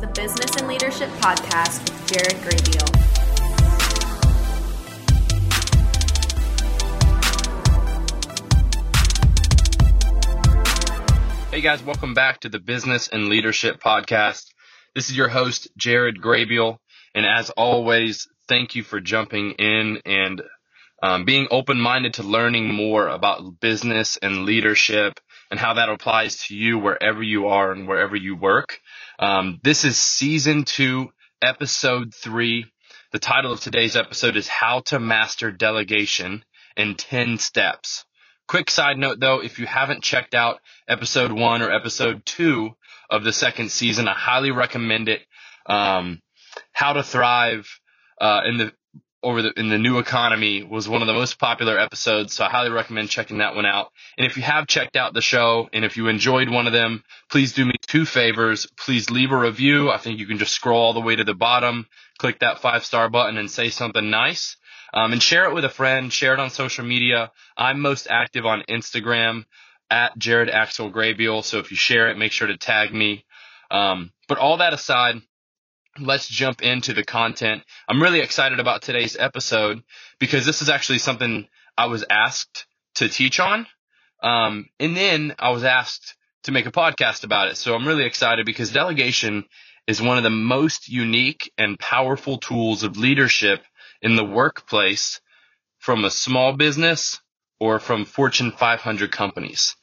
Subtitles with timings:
[0.00, 2.88] the Business and Leadership Podcast with Jared Graybeal.
[11.50, 14.46] Hey guys, welcome back to the Business and Leadership Podcast.
[14.94, 16.78] This is your host, Jared Graybeal.
[17.14, 20.40] And as always, thank you for jumping in and
[21.02, 25.20] um, being open minded to learning more about business and leadership
[25.50, 28.80] and how that applies to you wherever you are and wherever you work.
[29.18, 31.10] Um, this is season two,
[31.42, 32.66] episode three.
[33.12, 36.44] The title of today's episode is How to Master Delegation
[36.76, 38.04] in 10 Steps.
[38.46, 42.70] Quick side note though, if you haven't checked out episode one or episode two
[43.08, 45.22] of the second season, I highly recommend it.
[45.66, 46.20] Um,
[46.72, 47.68] how to thrive
[48.20, 48.72] uh, in the
[49.22, 52.48] over the in the new economy was one of the most popular episodes, so I
[52.48, 53.90] highly recommend checking that one out.
[54.16, 57.04] And if you have checked out the show and if you enjoyed one of them,
[57.30, 58.66] please do me two favors.
[58.78, 59.90] Please leave a review.
[59.90, 61.86] I think you can just scroll all the way to the bottom,
[62.18, 64.56] click that five star button and say something nice.
[64.92, 67.30] Um, and share it with a friend, share it on social media.
[67.56, 69.44] I'm most active on Instagram
[69.88, 71.44] at Jared Axel Graybeal.
[71.44, 73.24] So if you share it, make sure to tag me.
[73.70, 75.22] Um, but all that aside,
[75.98, 77.62] let's jump into the content.
[77.88, 79.82] I'm really excited about today's episode
[80.18, 82.66] because this is actually something I was asked
[82.96, 83.66] to teach on.
[84.22, 87.56] Um, and then I was asked to make a podcast about it.
[87.56, 89.44] So I'm really excited because delegation
[89.86, 93.62] is one of the most unique and powerful tools of leadership
[94.02, 95.20] in the workplace
[95.78, 97.20] from a small business
[97.58, 99.74] or from Fortune 500 companies.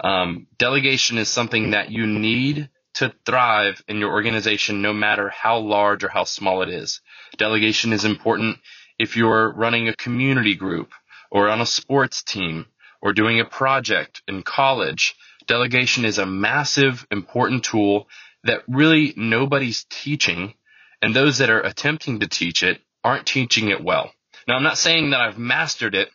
[0.00, 5.58] Um, delegation is something that you need to thrive in your organization no matter how
[5.58, 7.00] large or how small it is.
[7.36, 8.58] Delegation is important
[8.98, 10.92] if you're running a community group
[11.30, 12.66] or on a sports team
[13.02, 15.14] or doing a project in college.
[15.46, 18.08] Delegation is a massive, important tool
[18.44, 20.54] that really nobody's teaching,
[21.02, 24.10] and those that are attempting to teach it aren't teaching it well.
[24.48, 26.08] Now, I'm not saying that I've mastered it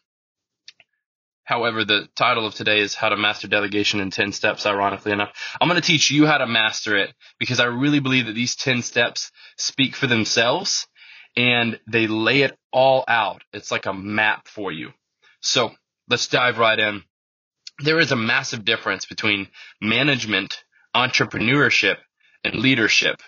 [1.51, 5.33] However, the title of today is How to Master Delegation in 10 Steps, ironically enough.
[5.59, 8.55] I'm going to teach you how to master it because I really believe that these
[8.55, 10.87] 10 steps speak for themselves
[11.35, 13.43] and they lay it all out.
[13.51, 14.91] It's like a map for you.
[15.41, 15.71] So
[16.07, 17.03] let's dive right in.
[17.79, 19.49] There is a massive difference between
[19.81, 20.63] management,
[20.95, 21.97] entrepreneurship,
[22.45, 23.19] and leadership,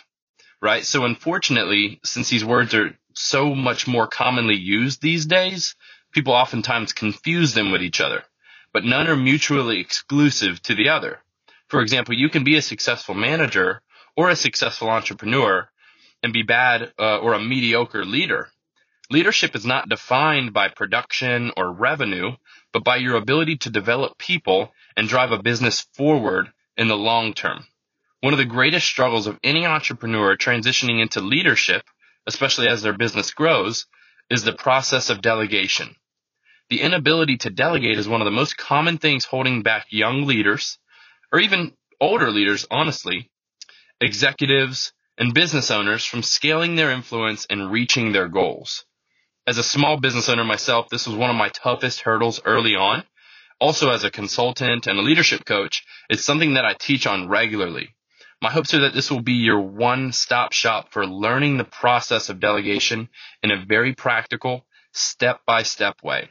[0.62, 0.86] right?
[0.86, 5.76] So unfortunately, since these words are so much more commonly used these days,
[6.14, 8.24] people oftentimes confuse them with each other,
[8.72, 11.20] but none are mutually exclusive to the other.
[11.68, 13.82] For example, you can be a successful manager
[14.16, 15.70] or a successful entrepreneur
[16.22, 18.50] and be bad uh, or a mediocre leader.
[19.10, 22.32] Leadership is not defined by production or revenue,
[22.72, 27.34] but by your ability to develop people and drive a business forward in the long
[27.34, 27.66] term.
[28.22, 31.84] One of the greatest struggles of any entrepreneur transitioning into leadership,
[32.26, 33.86] especially as their business grows,
[34.30, 35.96] is the process of delegation.
[36.74, 40.80] The inability to delegate is one of the most common things holding back young leaders,
[41.32, 43.30] or even older leaders, honestly,
[44.02, 48.86] executives, and business owners from scaling their influence and reaching their goals.
[49.46, 53.04] As a small business owner myself, this was one of my toughest hurdles early on.
[53.62, 57.94] Also, as a consultant and a leadership coach, it's something that I teach on regularly.
[58.42, 62.30] My hopes are that this will be your one stop shop for learning the process
[62.30, 63.10] of delegation
[63.44, 66.30] in a very practical, step by step way.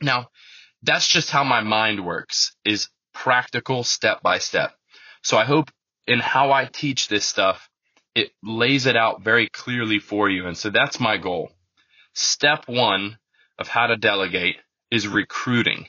[0.00, 0.28] Now,
[0.82, 4.74] that's just how my mind works is practical step by step.
[5.22, 5.70] So I hope
[6.06, 7.68] in how I teach this stuff,
[8.14, 10.46] it lays it out very clearly for you.
[10.46, 11.50] And so that's my goal.
[12.14, 13.18] Step one
[13.58, 14.56] of how to delegate
[14.90, 15.86] is recruiting.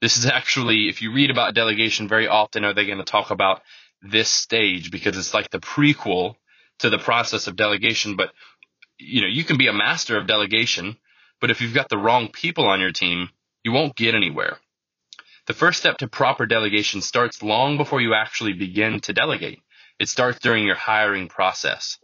[0.00, 3.30] This is actually, if you read about delegation very often, are they going to talk
[3.30, 3.62] about
[4.02, 6.34] this stage because it's like the prequel
[6.78, 8.16] to the process of delegation.
[8.16, 8.30] But,
[8.98, 10.96] you know, you can be a master of delegation,
[11.40, 13.28] but if you've got the wrong people on your team,
[13.64, 14.58] you won't get anywhere.
[15.46, 19.60] The first step to proper delegation starts long before you actually begin to delegate.
[19.98, 21.98] It starts during your hiring process.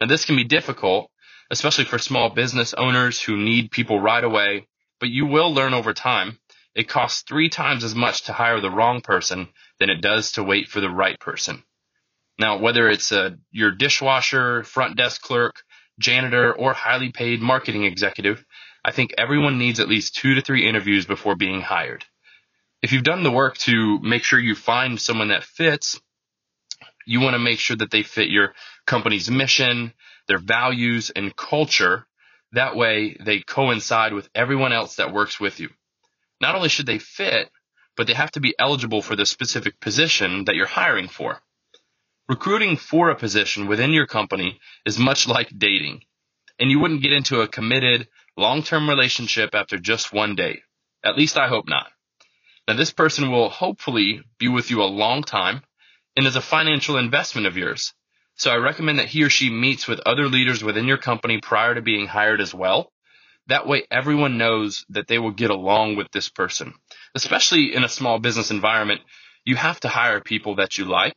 [0.00, 1.10] Now this can be difficult,
[1.50, 4.66] especially for small business owners who need people right away,
[4.98, 6.38] but you will learn over time.
[6.74, 9.48] It costs three times as much to hire the wrong person
[9.78, 11.62] than it does to wait for the right person.
[12.38, 15.62] Now, whether it's a, your dishwasher, front desk clerk,
[15.98, 18.44] janitor, or highly paid marketing executive,
[18.84, 22.04] I think everyone needs at least two to three interviews before being hired.
[22.82, 26.00] If you've done the work to make sure you find someone that fits,
[27.06, 28.54] you want to make sure that they fit your
[28.86, 29.92] company's mission,
[30.28, 32.06] their values, and culture.
[32.52, 35.68] That way they coincide with everyone else that works with you.
[36.40, 37.50] Not only should they fit,
[37.96, 41.40] but they have to be eligible for the specific position that you're hiring for.
[42.28, 46.02] Recruiting for a position within your company is much like dating,
[46.58, 50.60] and you wouldn't get into a committed, long-term relationship after just one date.
[51.04, 51.86] At least I hope not.
[52.68, 55.62] Now this person will hopefully be with you a long time
[56.16, 57.92] and is a financial investment of yours.
[58.34, 61.74] So I recommend that he or she meets with other leaders within your company prior
[61.74, 62.90] to being hired as well.
[63.48, 66.74] That way everyone knows that they will get along with this person.
[67.14, 69.00] Especially in a small business environment,
[69.44, 71.16] you have to hire people that you like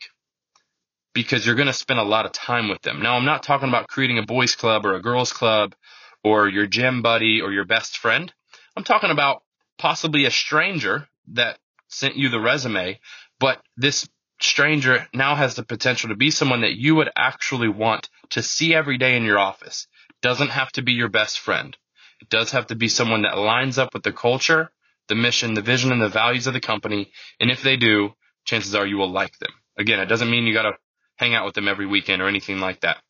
[1.13, 3.01] because you're going to spend a lot of time with them.
[3.01, 5.75] Now, I'm not talking about creating a boys club or a girls club
[6.23, 8.33] or your gym buddy or your best friend.
[8.75, 9.43] I'm talking about
[9.77, 12.99] possibly a stranger that sent you the resume,
[13.39, 14.07] but this
[14.39, 18.73] stranger now has the potential to be someone that you would actually want to see
[18.73, 19.87] every day in your office.
[20.21, 21.77] Doesn't have to be your best friend.
[22.21, 24.71] It does have to be someone that lines up with the culture,
[25.07, 27.11] the mission, the vision, and the values of the company.
[27.39, 28.13] And if they do,
[28.45, 29.51] chances are you will like them.
[29.77, 30.77] Again, it doesn't mean you got to
[31.17, 33.02] hang out with them every weekend or anything like that.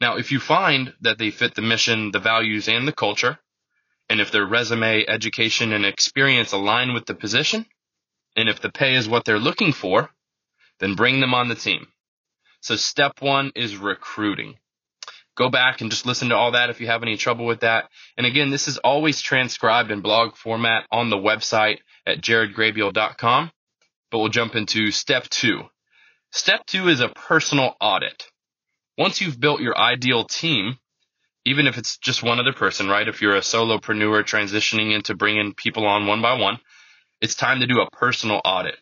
[0.00, 3.38] Now, if you find that they fit the mission, the values, and the culture,
[4.08, 7.66] and if their resume, education, and experience align with the position,
[8.36, 10.10] and if the pay is what they're looking for,
[10.80, 11.86] then bring them on the team.
[12.60, 14.56] So step one is recruiting.
[15.36, 17.90] Go back and just listen to all that if you have any trouble with that.
[18.16, 23.50] And again, this is always transcribed in blog format on the website at jaredgraybeal.com.
[24.10, 25.62] But we'll jump into step two.
[26.30, 28.28] Step two is a personal audit.
[28.96, 30.78] Once you've built your ideal team,
[31.44, 33.08] even if it's just one other person, right?
[33.08, 36.60] If you're a solopreneur transitioning into bringing people on one by one,
[37.20, 38.76] it's time to do a personal audit.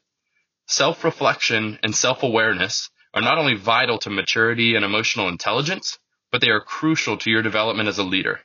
[0.66, 5.98] Self reflection and self awareness are not only vital to maturity and emotional intelligence,
[6.30, 8.40] but they are crucial to your development as a leader.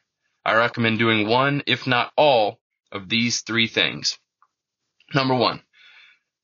[0.45, 2.59] I recommend doing one, if not all,
[2.91, 4.17] of these three things.
[5.13, 5.61] Number one,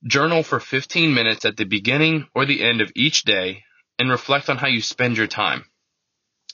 [0.05, 3.63] journal for 15 minutes at the beginning or the end of each day
[4.03, 5.63] and reflect on how you spend your time.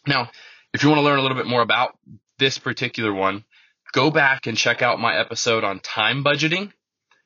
[0.06, 0.30] Now,
[0.72, 1.98] if you want to learn a little bit more about
[2.38, 3.44] this particular one,
[3.92, 6.72] go back and check out my episode on time budgeting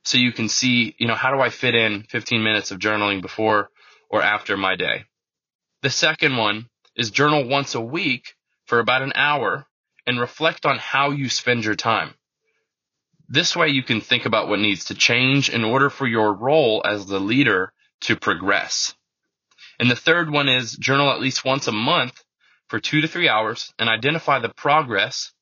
[0.05, 3.21] so you can see, you know, how do I fit in 15 minutes of journaling
[3.21, 3.69] before
[4.09, 5.03] or after my day.
[5.81, 8.35] The second one is journal once a week
[8.65, 9.65] for about an hour
[10.07, 12.13] and reflect on how you spend your time.
[13.27, 16.81] This way you can think about what needs to change in order for your role
[16.85, 18.93] as the leader to progress.
[19.83, 22.23] And the third one is journal at least once a month
[22.69, 25.33] for two to three hours and identify the progress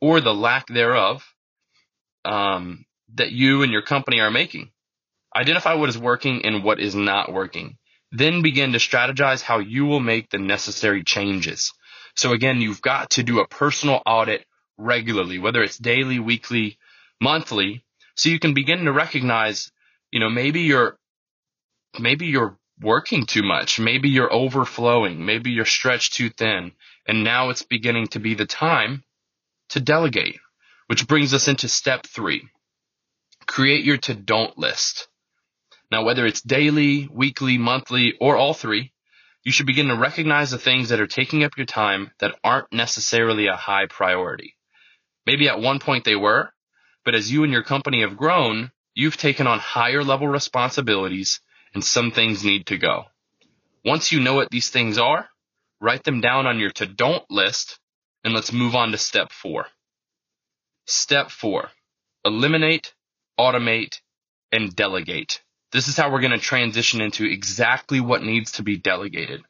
[0.00, 1.26] or the lack thereof
[2.24, 2.84] um,
[3.14, 4.70] that you and your company are making.
[5.34, 7.76] Identify what is working and what is not working.
[8.12, 11.72] Then begin to strategize how you will make the necessary changes.
[12.14, 14.46] So again, you've got to do a personal audit
[14.76, 16.78] regularly, whether it's daily, weekly,
[17.20, 17.84] monthly,
[18.14, 19.72] so you can begin to recognize,
[20.12, 20.96] you know, maybe you're,
[21.98, 23.80] maybe you're working too much.
[23.80, 25.24] Maybe you're overflowing.
[25.24, 26.72] Maybe you're stretched too thin.
[27.06, 29.04] And now it's beginning to be the time
[29.70, 30.38] to delegate,
[30.86, 32.48] which brings us into step three.
[33.46, 35.08] Create your to don't list.
[35.90, 38.92] Now, whether it's daily, weekly, monthly, or all three,
[39.42, 42.72] you should begin to recognize the things that are taking up your time that aren't
[42.72, 44.54] necessarily a high priority.
[45.24, 46.50] Maybe at one point they were,
[47.04, 51.40] but as you and your company have grown, you've taken on higher level responsibilities
[51.74, 53.04] and some things need to go.
[53.84, 55.28] Once you know what these things are,
[55.80, 57.78] write them down on your to don't list
[58.24, 59.66] and let's move on to step four.
[60.86, 61.70] Step four,
[62.24, 62.94] eliminate,
[63.38, 64.00] automate,
[64.50, 65.42] and delegate.
[65.70, 69.42] This is how we're going to transition into exactly what needs to be delegated.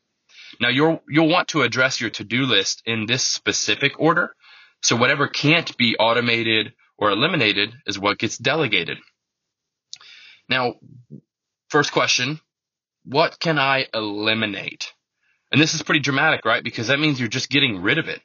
[0.60, 4.34] Now you'll, you'll want to address your to-do list in this specific order.
[4.82, 8.98] So whatever can't be automated or eliminated is what gets delegated.
[10.48, 10.74] Now,
[11.68, 12.40] first question,
[13.04, 14.92] what can I eliminate?
[15.50, 16.62] And this is pretty dramatic, right?
[16.62, 18.20] Because that means you're just getting rid of it.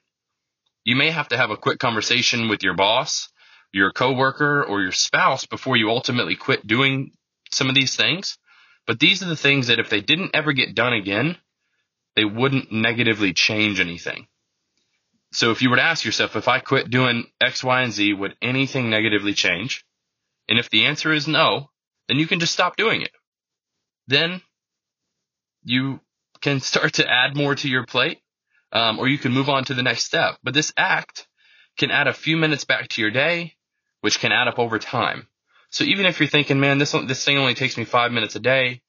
[0.83, 3.29] You may have to have a quick conversation with your boss,
[3.71, 7.11] your coworker, or your spouse before you ultimately quit doing
[7.51, 8.37] some of these things.
[8.85, 11.37] But these are the things that if they didn't ever get done again,
[12.15, 14.27] they wouldn't negatively change anything.
[15.31, 18.13] So if you were to ask yourself, if I quit doing X, Y, and Z,
[18.13, 19.85] would anything negatively change?
[20.47, 21.69] And if the answer is no,
[22.07, 23.11] then you can just stop doing it.
[24.07, 24.41] Then
[25.63, 25.99] you
[26.41, 28.19] can start to add more to your plate,
[28.71, 30.37] um, or you can move on to the next step.
[30.43, 31.27] But this act
[31.77, 33.53] can add a few minutes back to your day,
[34.01, 35.27] which can add up over time.
[35.69, 38.39] So even if you're thinking, man, this this thing only takes me five minutes a
[38.39, 38.81] day,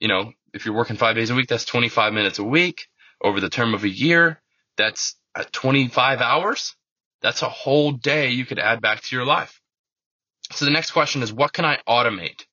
[0.00, 2.88] you know, if you're working five days a week, that's 25 minutes a week
[3.22, 4.40] over the term of a year.
[4.76, 6.74] That's at 25 hours,
[7.20, 9.60] that's a whole day you could add back to your life.
[10.50, 12.44] So the next question is, what can I automate?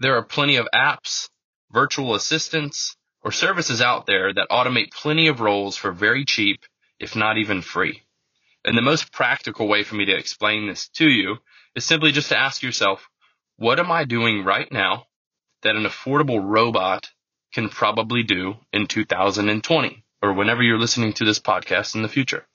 [0.00, 1.28] There are plenty of apps,
[1.72, 6.64] virtual assistants, or services out there that automate plenty of roles for very cheap,
[7.00, 8.02] if not even free.
[8.64, 11.38] And the most practical way for me to explain this to you
[11.74, 13.08] is simply just to ask yourself,
[13.56, 15.06] what am I doing right now
[15.62, 17.10] that an affordable robot
[17.52, 22.46] can probably do in 2020 or whenever you're listening to this podcast in the future?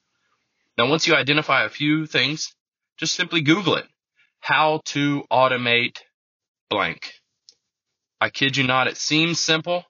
[0.78, 2.56] Now, once you identify a few things,
[2.98, 3.88] just simply Google it.
[4.40, 5.98] How to automate
[6.70, 7.12] blank.
[8.24, 9.84] I kid you not, it seems simple,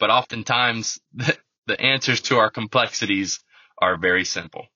[0.00, 1.36] but oftentimes the,
[1.68, 3.38] the answers to our complexities
[3.80, 4.66] are very simple.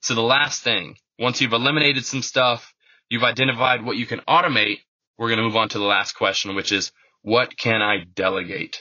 [0.00, 2.72] So the last thing, once you've eliminated some stuff,
[3.08, 4.78] you've identified what you can automate,
[5.18, 8.80] we're going to move on to the last question, which is what can I delegate?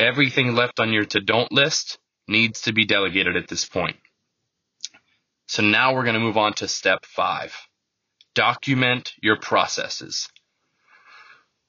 [0.00, 3.96] Everything left on your to don't list needs to be delegated at this point.
[5.46, 7.54] So now we're going to move on to step five.
[8.34, 10.28] Document your processes.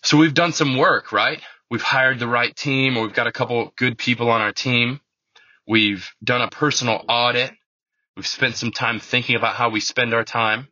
[0.03, 1.41] So we've done some work, right?
[1.69, 4.99] We've hired the right team or we've got a couple good people on our team.
[5.67, 7.51] We've done a personal audit.
[8.15, 10.67] We've spent some time thinking about how we spend our time.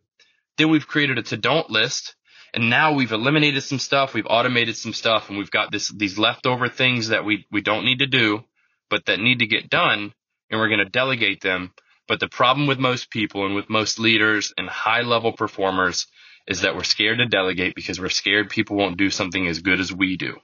[0.58, 2.16] Then we've created a to don't list
[2.54, 6.18] and now we've eliminated some stuff, we've automated some stuff, and we've got this these
[6.18, 8.44] leftover things that we we don't need to do,
[8.90, 10.14] but that need to get done,
[10.50, 11.72] and we're going to delegate them.
[12.08, 16.08] But the problem with most people and with most leaders and high level performers
[16.48, 19.80] is that we're scared to delegate because we're scared people won't do something as good
[19.80, 20.38] as we do.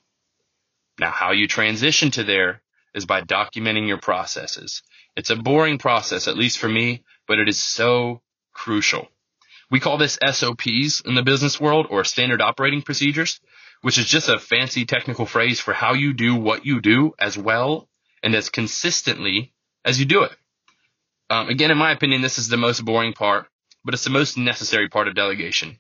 [1.00, 2.62] Now, how you transition to there
[2.94, 4.82] is by documenting your processes.
[5.16, 8.22] It's a boring process, at least for me, but it is so
[8.54, 9.08] crucial.
[9.70, 13.40] We call this SOPs in the business world or standard operating procedures,
[13.82, 17.38] which is just a fancy technical phrase for how you do what you do as
[17.38, 17.90] well
[18.24, 20.32] and as consistently as you do it.
[21.30, 23.48] Um, again, in my opinion, this is the most boring part,
[23.84, 25.78] but it's the most necessary part of delegation.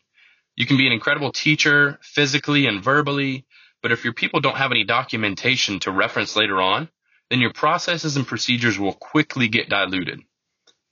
[0.57, 3.45] You can be an incredible teacher physically and verbally,
[3.81, 6.89] but if your people don't have any documentation to reference later on,
[7.29, 10.19] then your processes and procedures will quickly get diluted.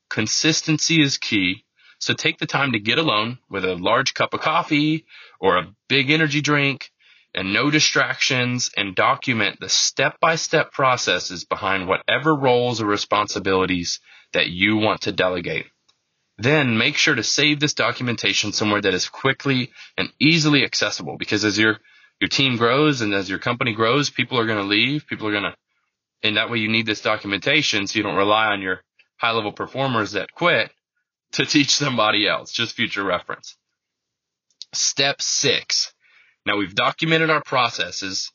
[0.09, 1.65] Consistency is key
[1.99, 5.05] so take the time to get alone with a large cup of coffee
[5.39, 6.91] or a big energy drink
[7.33, 13.99] and no distractions and document the step by step processes behind whatever roles or responsibilities
[14.33, 15.65] that you want to delegate.
[16.37, 21.45] Then make sure to save this documentation somewhere that is quickly and easily accessible because
[21.45, 21.79] as your
[22.19, 25.31] your team grows and as your company grows, people are going to leave, people are
[25.31, 25.55] going to
[26.23, 28.81] and that way you need this documentation so you don't rely on your
[29.17, 30.71] high level performers that quit
[31.33, 33.57] to teach somebody else, just future reference.
[34.73, 35.93] Step six.
[36.45, 38.31] Now we've documented our processes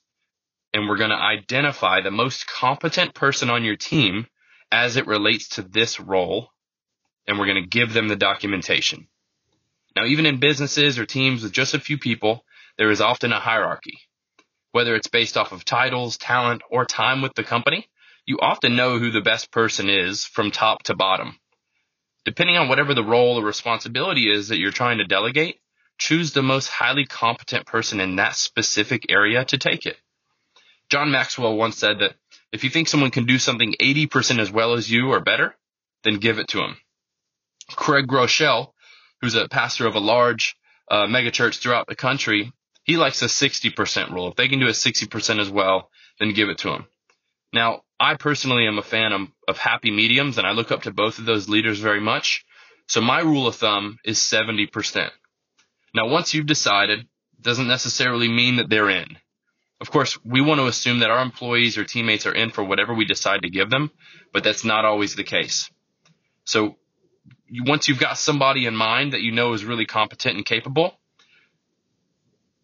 [0.73, 4.26] and we're going to identify the most competent person on your team
[4.71, 6.50] as it relates to this role
[7.26, 9.08] and we're going to give them the documentation.
[9.96, 12.44] Now, even in businesses or teams with just a few people,
[12.78, 13.98] there is often a hierarchy.
[14.72, 17.88] Whether it's based off of titles, talent, or time with the company,
[18.24, 21.38] you often know who the best person is from top to bottom.
[22.24, 25.58] Depending on whatever the role or responsibility is that you're trying to delegate,
[25.98, 29.96] choose the most highly competent person in that specific area to take it.
[30.90, 32.14] John Maxwell once said that
[32.52, 35.54] if you think someone can do something 80% as well as you or better,
[36.04, 36.76] then give it to them.
[37.76, 38.72] Craig Groeschel,
[39.20, 40.56] who's a pastor of a large
[40.90, 42.52] uh, megachurch throughout the country,
[42.84, 44.28] he likes a 60% rule.
[44.28, 46.86] If they can do a 60% as well, then give it to them.
[47.52, 50.92] Now, I personally am a fan of, of happy mediums and I look up to
[50.92, 52.44] both of those leaders very much.
[52.86, 55.10] So my rule of thumb is 70%.
[55.94, 57.06] Now, once you've decided,
[57.40, 59.16] doesn't necessarily mean that they're in.
[59.80, 62.92] Of course, we want to assume that our employees or teammates are in for whatever
[62.92, 63.90] we decide to give them,
[64.32, 65.70] but that's not always the case.
[66.44, 66.76] So
[67.50, 70.99] you, once you've got somebody in mind that you know is really competent and capable,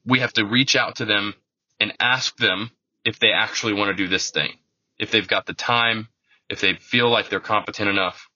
[0.04, 1.34] we have to reach out to them
[1.80, 2.70] and ask them
[3.04, 4.52] if they actually want to do this thing
[4.98, 6.08] if they've got the time,
[6.48, 8.28] if they feel like they're competent enough.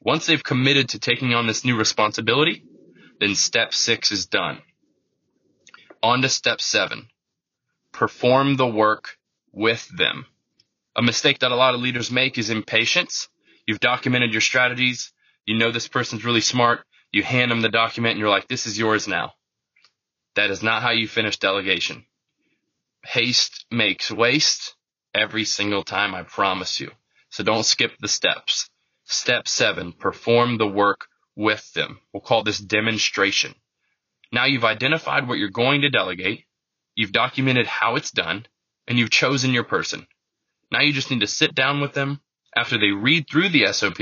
[0.00, 2.64] Once they've committed to taking on this new responsibility,
[3.18, 4.60] then step six is done.
[6.02, 7.08] On to step seven.
[7.92, 9.16] Perform the work
[9.52, 10.26] with them.
[10.94, 13.28] A mistake that a lot of leaders make is impatience.
[13.66, 15.12] You've documented your strategies.
[15.46, 16.80] You know this person's really smart.
[17.12, 19.32] You hand them the document and you're like, this is yours now.
[20.34, 22.04] That is not how you finish delegation.
[23.04, 24.74] Haste makes waste
[25.14, 26.90] every single time, I promise you.
[27.30, 28.68] So don't skip the steps.
[29.04, 32.00] Step seven, perform the work with them.
[32.12, 33.54] We'll call this demonstration.
[34.32, 36.44] Now you've identified what you're going to delegate.
[36.96, 38.46] You've documented how it's done
[38.88, 40.06] and you've chosen your person.
[40.72, 42.20] Now you just need to sit down with them
[42.56, 44.00] after they read through the SOP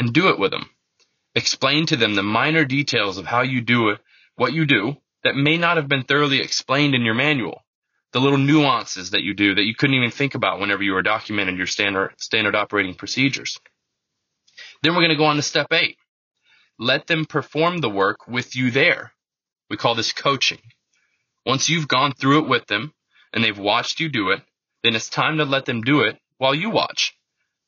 [0.00, 0.68] and do it with them.
[1.36, 4.00] Explain to them the minor details of how you do it,
[4.34, 7.62] what you do that may not have been thoroughly explained in your manual.
[8.12, 11.02] the little nuances that you do that you couldn't even think about whenever you were
[11.02, 13.58] documenting your standard, standard operating procedures.
[14.82, 15.96] Then we're going to go on to step eight.
[16.78, 19.12] Let them perform the work with you there.
[19.68, 20.60] We call this coaching.
[21.46, 22.92] Once you've gone through it with them
[23.32, 24.42] and they've watched you do it,
[24.82, 27.14] then it's time to let them do it while you watch.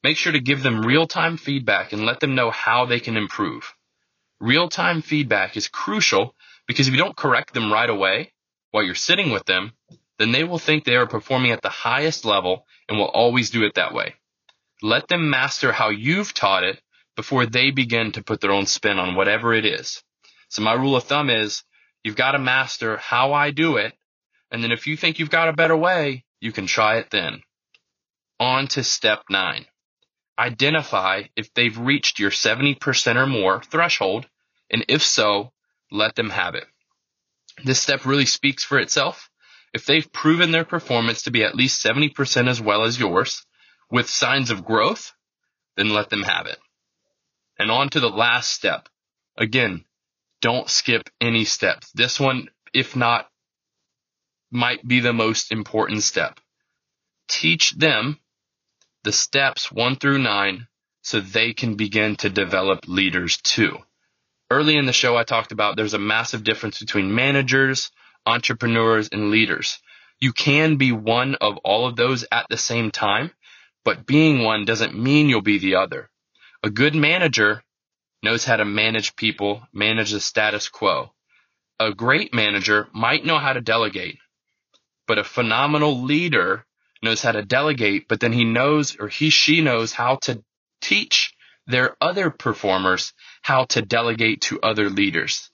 [0.03, 3.17] Make sure to give them real time feedback and let them know how they can
[3.17, 3.73] improve.
[4.41, 6.35] Real time feedback is crucial
[6.67, 8.33] because if you don't correct them right away
[8.73, 9.73] while you're sitting with them,
[10.19, 13.65] then they will think they are performing at the highest level and will always do
[13.65, 14.15] it that way.
[14.83, 16.81] Let them master how you've taught it
[17.15, 20.03] before they begin to put their own spin on whatever it is.
[20.49, 21.63] So my rule of thumb is
[22.03, 23.95] you've got to master how I do it.
[24.51, 27.43] And then if you think you've got a better way, you can try it then.
[28.41, 29.67] On to step nine.
[30.39, 34.27] Identify if they've reached your 70% or more threshold,
[34.71, 35.53] and if so,
[35.91, 36.67] let them have it.
[37.65, 39.29] This step really speaks for itself.
[39.75, 43.45] If they've proven their performance to be at least 70% as well as yours,
[43.91, 45.13] with signs of growth,
[45.77, 46.59] then let them have it.
[47.59, 48.89] And on to the last step.
[49.37, 49.85] Again,
[50.41, 51.91] don't skip any steps.
[51.93, 53.29] This one, if not,
[54.51, 56.41] might be the most important step.
[57.29, 58.19] Teach them
[59.05, 60.69] the steps one through nine
[61.03, 63.79] so they can begin to develop leaders too.
[64.51, 67.91] Early in the show, I talked about there's a massive difference between managers,
[68.27, 69.79] entrepreneurs, and leaders.
[70.21, 73.33] You can be one of all of those at the same time,
[73.85, 76.11] but being one doesn't mean you'll be the other.
[76.63, 77.65] A good manager
[78.23, 81.13] knows how to manage people, manage the status quo.
[81.81, 84.19] A great manager might know how to delegate,
[85.09, 86.65] but a phenomenal leader
[87.03, 90.43] knows how to delegate, but then he knows or he, she knows how to
[90.81, 91.35] teach
[91.67, 95.51] their other performers how to delegate to other leaders.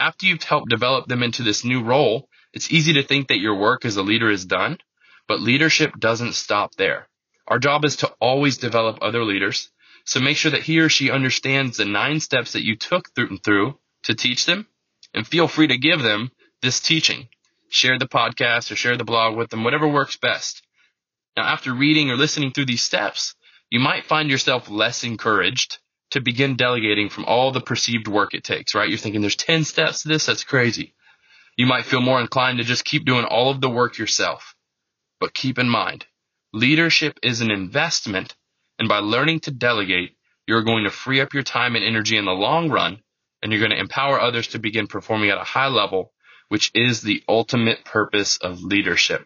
[0.00, 3.56] After you've helped develop them into this new role, it's easy to think that your
[3.56, 4.78] work as a leader is done,
[5.26, 7.08] but leadership doesn't stop there.
[7.46, 9.70] Our job is to always develop other leaders.
[10.04, 13.28] So make sure that he or she understands the nine steps that you took through
[13.28, 14.66] and through to teach them
[15.12, 16.30] and feel free to give them
[16.62, 17.28] this teaching.
[17.70, 20.62] Share the podcast or share the blog with them, whatever works best.
[21.38, 23.36] Now, after reading or listening through these steps,
[23.70, 25.78] you might find yourself less encouraged
[26.10, 28.88] to begin delegating from all the perceived work it takes, right?
[28.88, 30.26] You're thinking there's 10 steps to this.
[30.26, 30.96] That's crazy.
[31.56, 34.56] You might feel more inclined to just keep doing all of the work yourself.
[35.20, 36.06] But keep in mind,
[36.52, 38.34] leadership is an investment.
[38.80, 40.16] And by learning to delegate,
[40.48, 43.00] you're going to free up your time and energy in the long run.
[43.42, 46.12] And you're going to empower others to begin performing at a high level,
[46.48, 49.24] which is the ultimate purpose of leadership.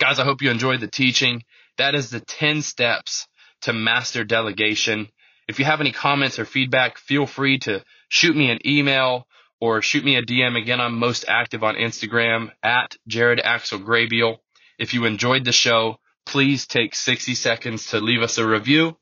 [0.00, 1.42] Guys, I hope you enjoyed the teaching.
[1.76, 3.28] That is the 10 steps
[3.62, 5.08] to master delegation.
[5.46, 9.26] If you have any comments or feedback, feel free to shoot me an email
[9.60, 10.56] or shoot me a DM.
[10.56, 14.38] Again, I'm most active on Instagram at Jared Axel Graybeal.
[14.78, 18.96] If you enjoyed the show, please take 60 seconds to leave us a review.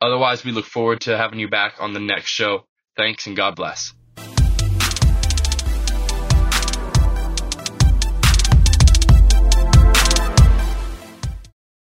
[0.00, 2.66] Otherwise, we look forward to having you back on the next show.
[2.96, 3.94] Thanks and God bless.